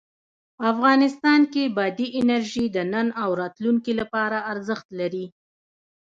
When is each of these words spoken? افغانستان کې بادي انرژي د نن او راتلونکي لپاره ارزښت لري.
افغانستان 0.71 1.41
کې 1.53 1.63
بادي 1.77 2.07
انرژي 2.19 2.65
د 2.75 2.77
نن 2.93 3.07
او 3.23 3.29
راتلونکي 3.41 3.93
لپاره 4.01 4.37
ارزښت 4.51 4.87
لري. 4.99 5.25